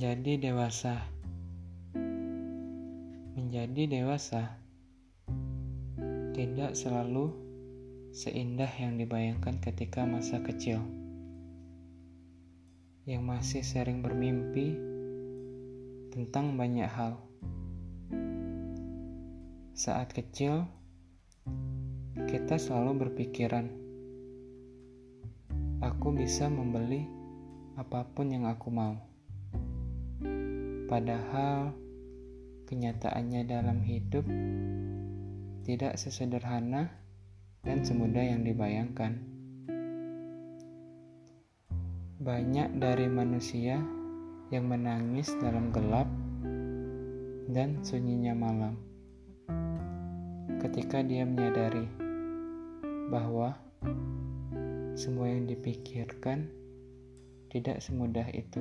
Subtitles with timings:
[0.00, 0.96] Menjadi dewasa.
[3.36, 4.56] Menjadi dewasa
[6.32, 7.36] tidak selalu
[8.08, 10.80] seindah yang dibayangkan ketika masa kecil.
[13.04, 14.72] Yang masih sering bermimpi
[16.16, 17.20] tentang banyak hal.
[19.76, 20.64] Saat kecil,
[22.24, 23.68] kita selalu berpikiran,
[25.84, 27.04] "Aku bisa membeli
[27.76, 29.09] apa pun yang aku mau."
[30.90, 31.70] Padahal
[32.66, 34.26] kenyataannya dalam hidup
[35.62, 36.90] tidak sesederhana
[37.62, 39.22] dan semudah yang dibayangkan.
[42.18, 43.78] Banyak dari manusia
[44.50, 46.10] yang menangis dalam gelap
[47.46, 48.74] dan sunyinya malam
[50.58, 51.86] ketika dia menyadari
[53.14, 53.54] bahwa
[54.98, 56.50] semua yang dipikirkan
[57.48, 58.60] tidak semudah itu.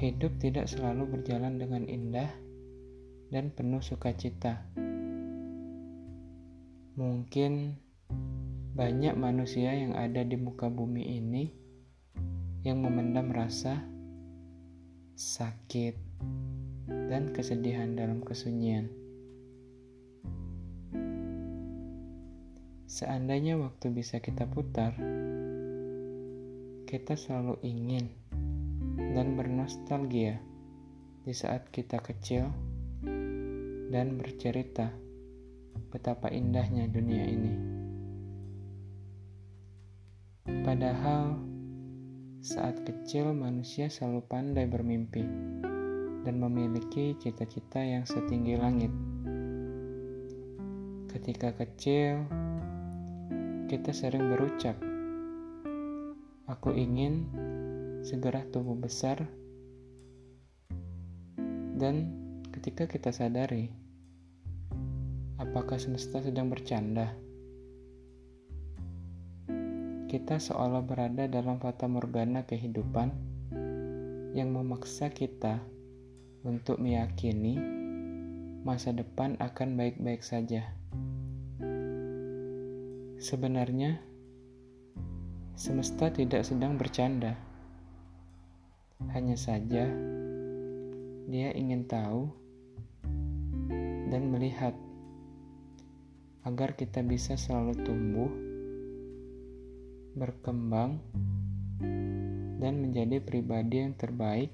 [0.00, 2.32] Hidup tidak selalu berjalan dengan indah
[3.28, 4.64] dan penuh sukacita.
[6.96, 7.76] Mungkin
[8.72, 11.52] banyak manusia yang ada di muka bumi ini
[12.64, 13.84] yang memendam rasa
[15.20, 16.00] sakit,
[16.88, 18.88] dan kesedihan dalam kesunyian.
[22.88, 24.96] Seandainya waktu bisa kita putar,
[26.88, 28.08] kita selalu ingin
[29.16, 30.38] dan bernostalgia
[31.24, 32.48] di saat kita kecil
[33.90, 34.94] dan bercerita
[35.90, 37.54] betapa indahnya dunia ini.
[40.62, 41.40] Padahal
[42.40, 45.24] saat kecil manusia selalu pandai bermimpi
[46.24, 48.92] dan memiliki cita-cita yang setinggi langit.
[51.10, 52.24] Ketika kecil,
[53.66, 54.78] kita sering berucap,
[56.46, 57.28] "Aku ingin
[58.04, 59.24] segera tumbuh besar."
[61.80, 62.12] Dan
[62.52, 63.72] ketika kita sadari,
[65.40, 67.16] apakah semesta sedang bercanda?
[70.10, 73.08] Kita seolah berada dalam fata morgana kehidupan
[74.36, 75.62] yang memaksa kita
[76.44, 77.56] untuk meyakini
[78.60, 80.68] masa depan akan baik-baik saja.
[83.20, 84.00] Sebenarnya,
[85.56, 87.49] semesta tidak sedang bercanda.
[89.08, 89.88] Hanya saja,
[91.24, 92.28] dia ingin tahu
[94.12, 94.76] dan melihat
[96.44, 98.30] agar kita bisa selalu tumbuh,
[100.12, 101.00] berkembang,
[102.60, 104.52] dan menjadi pribadi yang terbaik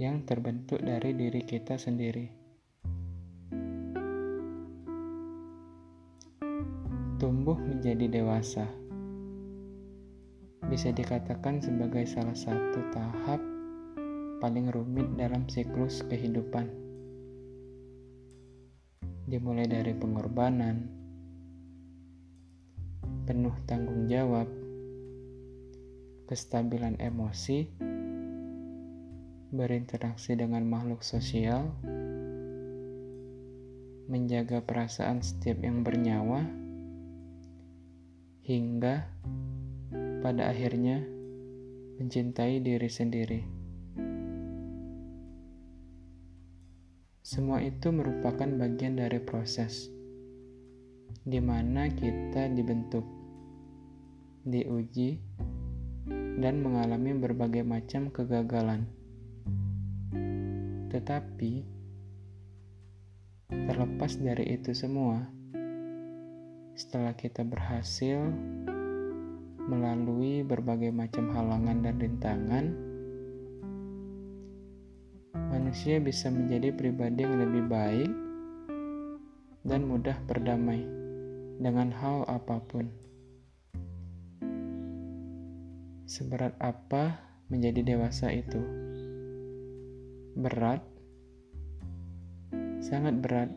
[0.00, 2.32] yang terbentuk dari diri kita sendiri.
[7.20, 8.79] Tumbuh menjadi dewasa
[10.70, 13.42] bisa dikatakan sebagai salah satu tahap
[14.38, 16.70] paling rumit dalam siklus kehidupan.
[19.26, 20.86] Dimulai dari pengorbanan,
[23.26, 24.46] penuh tanggung jawab,
[26.30, 27.66] kestabilan emosi,
[29.50, 31.66] berinteraksi dengan makhluk sosial,
[34.06, 36.46] menjaga perasaan setiap yang bernyawa,
[38.46, 39.10] hingga
[40.20, 41.00] pada akhirnya
[42.00, 43.40] mencintai diri sendiri.
[47.20, 49.92] Semua itu merupakan bagian dari proses
[51.20, 53.04] di mana kita dibentuk,
[54.48, 55.20] diuji,
[56.40, 58.88] dan mengalami berbagai macam kegagalan.
[60.90, 61.52] Tetapi,
[63.46, 65.28] terlepas dari itu semua,
[66.74, 68.32] setelah kita berhasil
[69.70, 72.64] melalui berbagai macam halangan dan rintangan,
[75.54, 78.10] manusia bisa menjadi pribadi yang lebih baik
[79.62, 80.82] dan mudah berdamai
[81.62, 82.90] dengan hal apa pun.
[86.10, 88.58] Seberat apa menjadi dewasa itu?
[90.40, 90.80] berat,
[92.80, 93.50] sangat berat.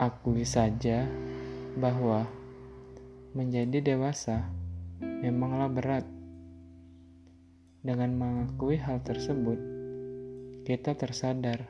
[0.00, 1.06] Akui saja
[1.78, 2.26] bahwa
[3.32, 4.44] menjadi dewasa
[5.00, 6.06] memanglah berat.
[7.82, 9.58] Dengan mengakui hal tersebut,
[10.62, 11.66] kita tersadar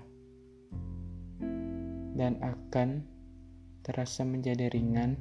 [2.12, 3.09] dan akan
[3.81, 5.17] terasa menjadi ringan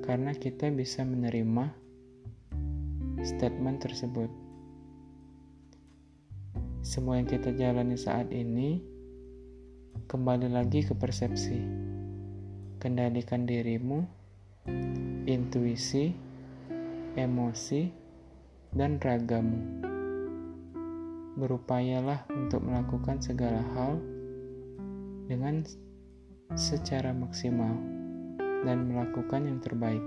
[0.00, 1.68] karena kita bisa menerima
[3.20, 4.32] statement tersebut.
[6.80, 8.80] Semua yang kita jalani saat ini
[10.08, 11.60] kembali lagi ke persepsi.
[12.80, 14.04] Kendalikan dirimu,
[15.24, 16.12] intuisi,
[17.16, 17.88] emosi,
[18.74, 19.60] dan ragamu.
[21.34, 23.98] Berupayalah untuk melakukan segala hal
[25.26, 25.64] dengan
[26.54, 27.74] secara maksimal
[28.68, 30.04] dan melakukan yang terbaik.